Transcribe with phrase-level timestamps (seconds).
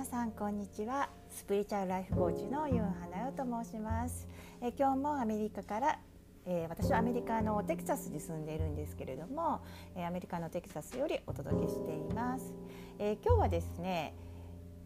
[0.00, 1.10] 皆さんこんにちは。
[1.28, 4.26] スピリチュアルライフコーチのユンハナヨと申します。
[4.62, 5.98] え今日もアメリカから
[6.46, 9.60] えー、私はアメリカのテキサスに住んでいるんですけれども、
[9.94, 12.54] えー、アメリカのテキサスよりお届けしています、
[12.98, 14.14] えー、今日はですね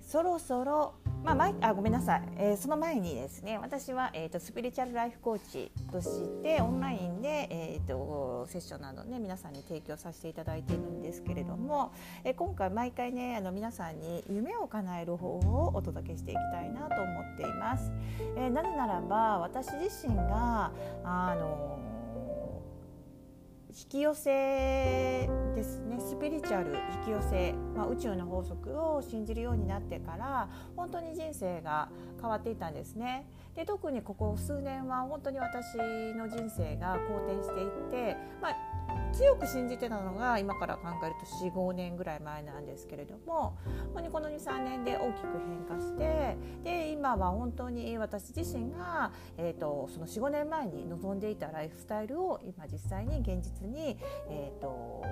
[0.00, 0.94] そろそろ
[1.34, 17.90] まあ、あごめんなさい、えー、その前にですね私は、えーと、スピリチュアルライフコーチとしてオンラインで、えーと、セッションなどね皆さんに提供させていただいているんですけれども、えー、今回毎回ねあの皆さんに夢を叶える方法をお届けしていきたいなと思っています。
[18.36, 20.70] えー、なぜならば私自身が
[21.02, 21.65] あの
[23.78, 33.26] 引き寄せですねスピリチュアル引き寄せ、まあ、宇宙の法則を信じるようになってから本当に人生が変わっていたんですね。
[33.54, 35.76] で特にここ数年は本当に私
[36.14, 38.56] の人生が好転していって、まあ、
[39.16, 43.56] 強く信じてたのが今から考えると45年ぐらい前なんですけれども
[44.12, 53.96] この23年で大きく変化してで今は本当に私自身が、えーと、その45年前に望んでいたライフスタイルを今実際に現実に、
[54.28, 55.02] えーと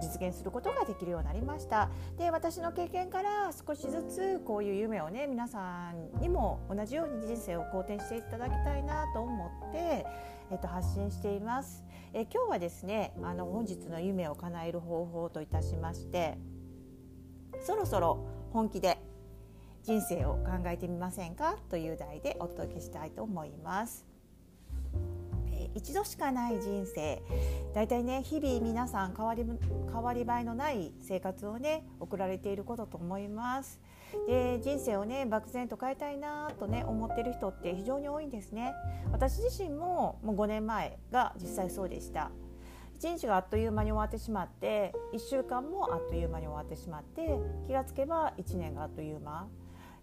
[0.00, 10.06] 実現することができるようになりましたで私の経験から少しずつこういう夢をね皆さんにも同じように人生を好転していただきたいなと思って、
[10.50, 11.84] えっと、発信しています。
[12.12, 16.38] え今日はですねあの本日の夢を叶える方法といたしまして
[17.62, 18.98] そろそろ本気で
[19.82, 21.56] 人生を考えてみませんか？
[21.68, 24.09] という題でお届けしたいと思います。
[25.74, 27.22] 一度しかない人生。
[27.74, 33.80] だいたいね日々皆さん変わり変わり映えのない生活をね送られていることと思います。
[34.26, 38.74] で人生をね漠然と変えたいなとね思ってる人って非常に多いんですね。
[39.12, 42.30] 私自身ももう5年前が実際そうでした。
[43.00, 49.48] 1日があっという間に終わってしまって1週間もあっという間に終わってしまって気がつけば1年があっという間、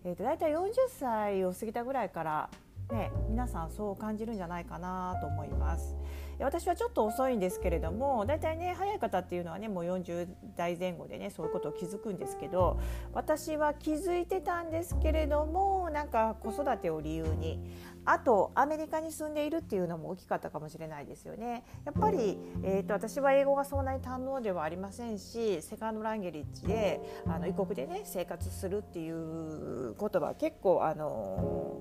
[0.03, 2.50] えーと、と大体40歳を過ぎたぐらいから
[2.92, 5.96] ね、皆さんそう感じるんじゃないかなと思います。
[6.40, 12.80] 私はちょっと遅いんですけれどもだいたいね早い方っていうのはねもう40代前後でねそういうことを気づくんですけど
[13.14, 17.59] 私は気づいてたんですけれどもなんか子育てを理由に
[18.06, 21.66] あとアメリカに住んでいるっていうのも大きかったかもしれないですよね。
[21.86, 31.80] やっぱり、えーと、私は英語がそんなに堪能ではありませんしセカンドランゲリッジであの異国でね生活するっていうことは結構あの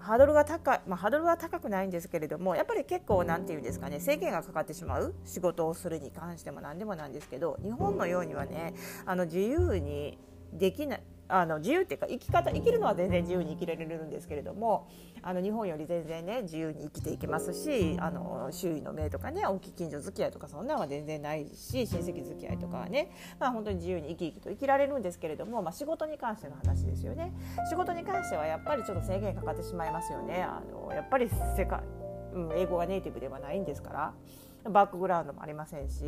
[0.00, 8.74] ハードルが高い、まあ、ハードルは高くないんですけれどもやっぱり結構何て言うんですかね制限がかかってしまう仕事をするに関しても何でもなんですけど日本のようにはね
[9.06, 10.18] あの自由に
[10.52, 14.88] できないあの自由っていうか生き方生きるのは全然自由に生きられるんですけれども
[15.22, 27.32] あの日本より全然ね自由に生きていけますしあの周囲の目とかね大きい近所付き合いとかそんなんは全然ないし親戚付き合いとかはね、まあ、本当に自由に生き生きと生きられるんですけれども、まあ、仕事に関しての話ですよね
[27.68, 31.80] 仕事に関してはやっぱりちょっと制限かかってしまいますよねあのやっぱり世界、
[32.34, 36.04] うん、英語がネイティブではないんですからバックグラウンドもありませんし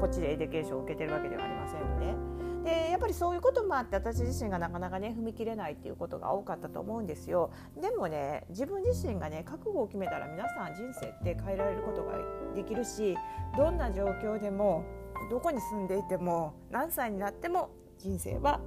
[0.00, 2.51] こっちで education を受けてるわけではありませんので。
[2.64, 7.50] でやっぱりそういうこともあって私自身がなかなかね踏み切れないっていうことが多かったと思うんですよ
[7.80, 12.18] でもね自分自身がね覚悟を決めたら皆さん人生って変えられることが
[12.54, 13.16] できるし
[13.56, 14.84] どんな状況でも
[15.30, 18.60] どこに住んでいても何歳になっても人生は、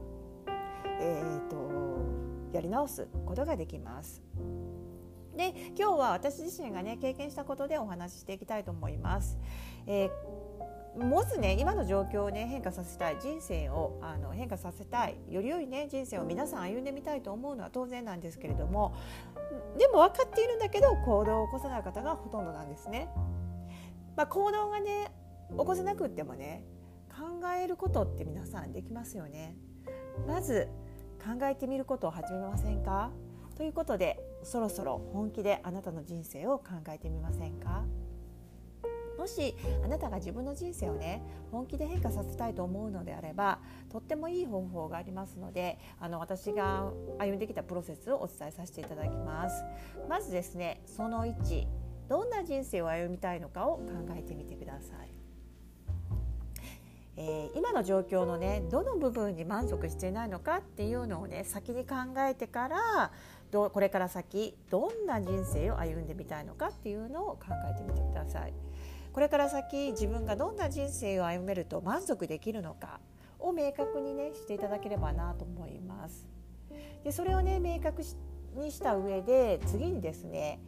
[1.00, 1.58] えーと、
[2.54, 4.22] やり直すことができます。
[5.36, 9.38] で今日は私自身がね経験したことでお話ししていきたいと思います。
[9.86, 10.35] えー
[10.98, 18.96] もしね今の状況をね変化させたい人生をあの変化させたいより良いね人生を皆さん歩んでみたいと思うのは当然なんですけれども
[19.78, 23.10] でも分かっているんだけど行動を起こさない方がほとんどなんですね。
[24.16, 25.12] まあ、行動がね
[25.52, 26.64] 起こせなくってもね
[27.10, 29.58] 考えることって皆さんできますよね。
[30.28, 30.70] まず
[31.20, 33.12] 考えてみることを始めませんか？
[33.58, 37.84] ということでそろそろ本気であなたの人生を考えてみませんか？
[39.18, 41.22] もしあなたが自分の人生をね
[41.52, 43.60] 本気で変化させたいと思うのであれば
[43.92, 49.64] とってもいい方法がありますのであの私が歩んできたプロセスをお伝えさせていただきます
[50.10, 51.68] まずですねその1
[52.08, 53.84] どんな人生を歩みたいのかを考
[54.16, 55.16] えてみてください
[57.18, 61.96] えー、今の状況のねどの部分に満足していないのかっていうのをね先に考
[62.30, 63.12] えてから
[63.52, 68.54] どこれから先どんな人生を歩んでみたいのかっていうのを考えてみてください。
[69.16, 73.00] これから先自分がどんな人生を歩めると満足できるのか
[73.40, 76.28] を明確にねしていただければなと思います。
[77.02, 78.02] でそれをね明確
[78.58, 80.60] にした上で次にですね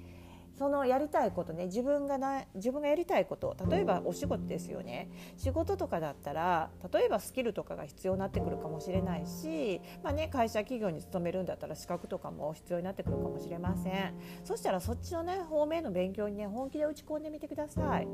[0.57, 5.09] そのやりたいことね自分がな自分がやりたいこと例えばお仕事ですよね。
[5.37, 14.13] 仕事とかだったら例えばスキルとかが必要になってくるかもしれないし、まあね、会社企業に勤めるんだったら資格とかも必要になってくるかもしれません。
[14.43, 18.07] そしたらそっちのね方面の勉強にね本気で打ち込んでみてください、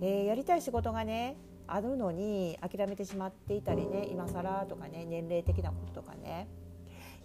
[0.00, 1.36] えー、やりたい仕事がね
[1.66, 6.48] あるのに諦めてしまっていたりね今更とかね年齢的なこととかね。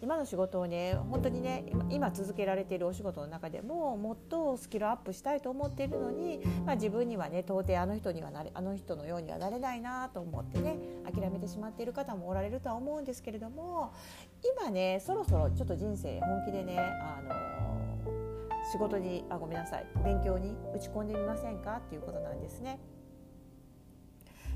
[0.05, 10.77] 今の仕事をね本当にね今続けられているお仕事の中でももっとスキルアップしたいと思っているのに、まあ、自分にはね到底あの人にはなれあの人のようにはなれないなと思ってね
[11.11, 13.95] 諦めてしまっている方もおられるとは思うんですけれども
[14.59, 17.33] 今ねそろそろちょっと人生本気でねあの
[18.71, 22.79] 仕事にあごめんなさい勉強に打ち込んでみませんかっていうことなんですね。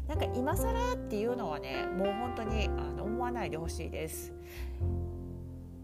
[0.07, 4.33] なんか今更っていうのはねもう本当にあの思わないでほしいです。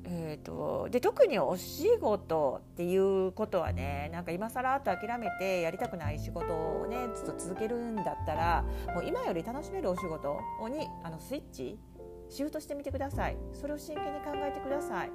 [0.07, 8.63] えーと、で特にお仕事っていうことはねなんか今更と諦めてやりたくない仕事をねずっと続けるんだったら
[8.93, 11.79] もう今より楽しめるお仕事にあのスイッチ
[12.29, 13.37] シフトしてみてください。
[13.53, 15.11] それを真剣に考えてください。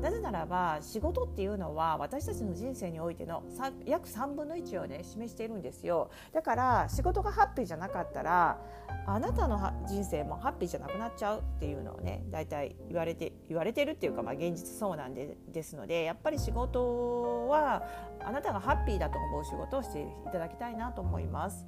[0.00, 3.42] なぜならば仕事っていうのは私たちの人生においての
[3.86, 6.10] 約3分の1をね示しているんですよ。
[6.32, 8.58] だから仕事がハッピーじゃなかったら
[9.06, 17.82] あなたの人生もハッピーじゃなくなっちゃうっていうのをね大体言われて言われてるっていうか、まあ、現実そうなんでですのでやっぱり仕事は
[18.24, 21.66] あなたがハッピーだと思う仕事をしていただきたいなと思います。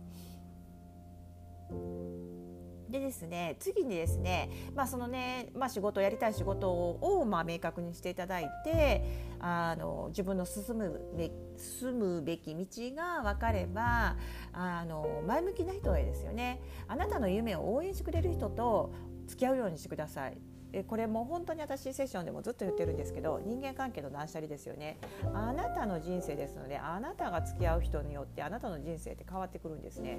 [2.89, 9.05] でですね次にですね、まあそのねまあ、仕事やりたい仕事を、まあ、明確にしていただいて
[9.41, 14.17] あの自分の進むべ進むべき道が分かれば
[14.53, 18.93] あの前向きな人へですよねあなたの夢を応援してくれる人と
[19.27, 20.39] 付き合うようにしてください。
[20.73, 24.99] えこれも本当に私セッションでもずっと言ってるんですけど人間関係の断捨離ですよね。
[25.35, 30.19] あなたの人生ですのであなたが付き合う人によってあなたの人生って変わってくるんですね、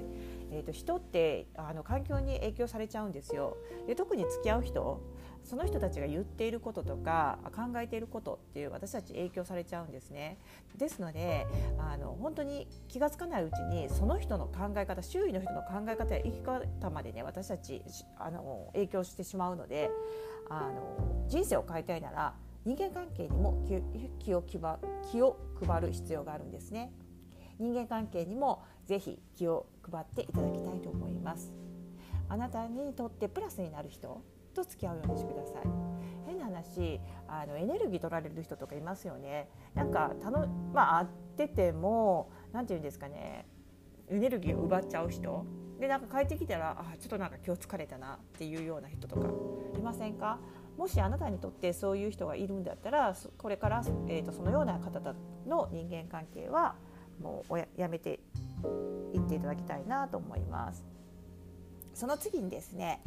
[0.50, 3.56] えーと、人ってあの環境に影響されちゃうんですよ。
[3.86, 5.00] で特に付き合う人
[5.48, 10.36] その人たちが言っていることとか考えていることっていう私たち影響されちゃうんですね。
[10.76, 11.46] ですので
[11.78, 17.82] あの本当に気が付かないうちにその人の考え方周囲の人の考え方や生き方までね私たち
[18.18, 19.90] あの影響してしまうので
[20.50, 22.34] あの人生を変えたいなら
[22.66, 23.64] 人間関係にも
[24.18, 26.92] 気を気を配る必要があるんですね。
[27.58, 31.52] 人間関係にもぜひ気を配っていただきたいと思います。
[32.28, 34.22] あなたにとってプラスになる人
[34.62, 35.62] と付き合うようにしてください。
[36.26, 39.48] 変な話あのエネルギー取られる人とかいますよね。
[39.74, 43.46] なんかたのまあ会ってても何て言うんですかね
[44.08, 45.44] エネルギーを奪っちゃう人。
[45.78, 49.28] でなんか帰ってきたらあちょっとなんか今日疲れたなっていうような人とか
[49.78, 50.40] いませんか？
[50.76, 55.00] もしあなたにとってそういう人がいるんだったらこれから、えーと、そのような方
[55.46, 56.74] の人間関係は
[57.20, 58.20] もうやめて
[59.12, 60.84] いっていただきたいなと思います。
[61.94, 63.00] その次にですね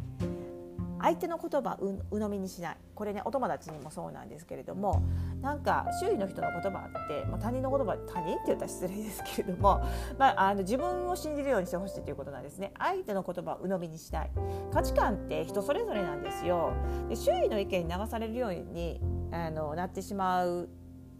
[1.01, 2.77] 相手の言葉う鵜呑みにしない。
[2.95, 5.01] これねお友達にもそうなんですけれども
[5.41, 9.81] なんか周囲の人の言葉って、まあ、他人の言葉他人って言ったら失礼ですけれども、
[10.19, 12.73] まあ、あの自分を信じるようにしてほしいということなんですね。
[12.77, 14.31] 相手の言葉を鵜呑みにしたい。
[14.71, 16.73] 価値観って人それぞれなんですよ。
[17.09, 19.01] で周囲の意見に流されるように
[19.31, 20.69] あのなってしまう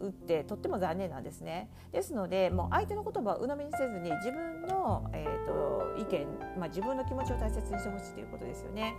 [0.10, 1.70] ってとっても残念なんですね。
[1.92, 8.96] ですのでもう相手の言葉を鵜呑みにせずに自分の、えーと、と意見、まあ、自分の気持ちを大切にしてほしいということですよね。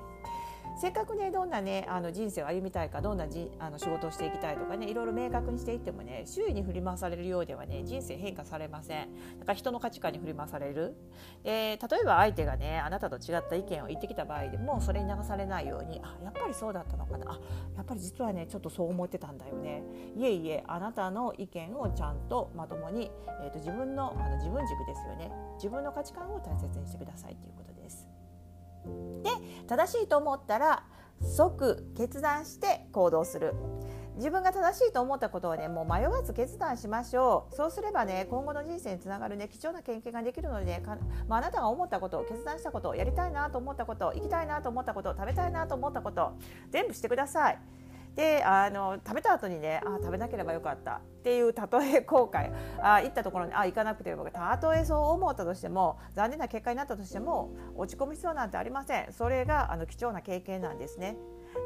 [0.76, 9.08] せっかくねどんなねあの人生を歩みたいかどんなじあの仕事をしていきたいとかねいろいろ明確にしていってもね周囲に振り回されるようではね人生変化されません。
[9.38, 10.94] だから人の価値観に振り回される。
[11.42, 17.32] で例えば相手がねあなたと違った意見を言ってきた場合でもそれに流されないようにあやっぱりそうだったのかな。
[17.32, 17.40] あ
[17.76, 19.82] やっぱり実はねちょっとそう思ってたんだよね。
[20.16, 23.10] いえいえあなたの意見をちゃんとまともに、
[23.42, 25.30] えーと、と自分のあの自分軸ですよね。
[25.56, 27.71] 自分の価値観を大切にしてくださいということ
[29.22, 29.30] で。
[29.66, 30.84] 正しいと思ったら
[31.22, 33.54] 即決断して行動する
[34.16, 40.82] 自分が正しいと思ったことをねもう迷わず決断しましょうそうすればね今後の人生につながるね貴重な経験ができるのでね
[41.28, 46.36] まあ、なたが思ったことを決断したことやりたいなと思ったこと行きたいなと思ったこと食べたいなと思ったこと
[46.70, 47.58] 全部してください。
[48.14, 52.52] であの食べた後にねあ食べなければよかったっていうたとえ後悔。
[52.80, 61.16] あ行ったところにあ行かなくてよかったたとえそう思ったとしても残念な結果になったとしても落ち込む必要なんてありませんそれがあの貴重な経験なんですね。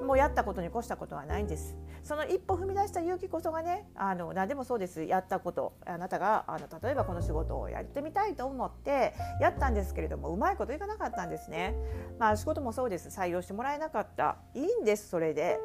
[0.02, 1.76] もうやったことに越したことはないんです。
[2.02, 5.04] その一歩踏み出した勇気こそがねあの何でもそうです。
[5.04, 5.74] やったこと。
[5.86, 11.74] あなたがあの例えばこの仕事をやってみたいと思ってやったんですけれどもうまいこといかなかったんですね。
[12.18, 13.08] まあ仕事もそうです。
[13.08, 14.38] 採用してもらえなかった。
[14.54, 15.58] いいんですそれで。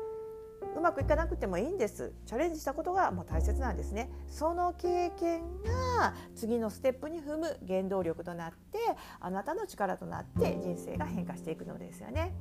[0.76, 2.14] うまくいかなくてもいいんです。
[2.26, 4.10] チャレンジしたことがもう大切なんですね。
[4.28, 8.80] その経験が次のステップに踏む原動力となって
[9.20, 12.34] あなたの力となって人生が変化していくのですよね。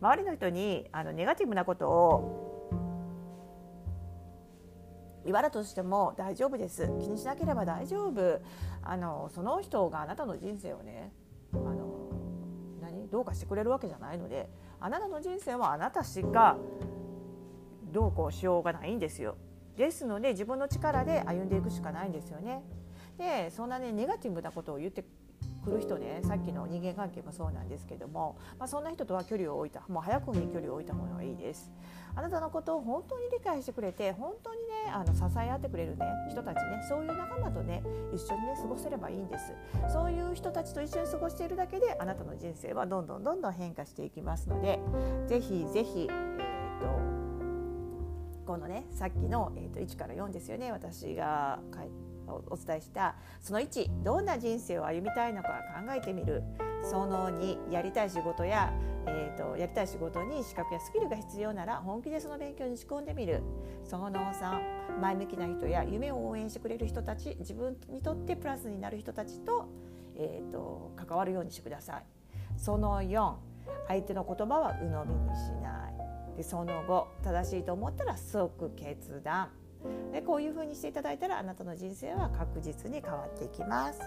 [0.00, 2.70] 周りの人にあのネガティブなことを
[5.24, 6.86] 言われとしても大丈夫です。
[7.00, 8.40] 気にしなければ大丈夫。
[8.82, 11.12] あのその人があなたの人生をね
[11.52, 12.10] あの
[12.80, 13.08] 何？
[13.08, 16.56] どうかしてくれるわけじゃないのであなたの人生はあなたしか
[17.96, 19.38] どうこうしようがないんですよ。
[19.74, 22.62] ですので自分の力で歩んでいくしかないんですよね。
[23.16, 25.02] でそんなねネガティブなことを言って
[25.64, 31.72] くる人ねさっきの人間関係もそうなんですけども、まあ、そんな人とは距離を置いたもう早くに距離を置いた方がいいです。
[32.14, 37.82] あなたのことを本当に理解してくれて本当にねあの支え合ってくれるね人たちねそういう仲間とね
[38.14, 39.52] 一緒にね過ごせればいいんです
[39.90, 44.80] そういう人たちと一緒に過ごしているだけであなたの人生はどんどんどんどん変化していきますので
[45.26, 46.08] ぜひぜひ、
[48.56, 51.60] このねさっきの、えー、と1から4ですよね私が
[52.26, 53.14] お伝えした。
[53.40, 55.48] その1どんな人生を歩みたいのか
[55.86, 56.42] 考えてみる。
[56.82, 58.72] その2やりたい仕事や、
[59.06, 63.42] えーと、やりたい仕事に資格やスキルが必要なら本気でその勉強に仕込んでみる。
[63.84, 69.68] その3前向きな人や夢を応援してくれる人たち自分にとってプラスになる人たちと,、
[70.16, 72.04] えーと関わるようにしてください。
[72.56, 73.34] その4
[73.86, 75.95] 相手の言葉は鵜呑みにしない。
[76.36, 79.50] でその後正しいと思ったら即決断
[80.12, 84.00] でこういう風にしていただいたらあなたの人生は確実に変わっていきます。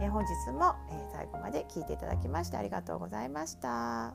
[0.00, 4.14] え本日も、え最後まで聞いていただきましてありがとうございました。